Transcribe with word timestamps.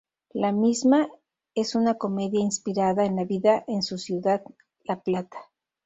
La 0.33 0.51
misma 0.51 1.07
es 1.53 1.75
una 1.75 1.99
comedia 1.99 2.39
inspirada 2.39 3.05
en 3.05 3.17
la 3.17 3.23
vida 3.23 3.63
en 3.67 3.83
su 3.83 3.99
ciudad, 3.99 4.41
La 4.83 4.99
Plata. 5.03 5.37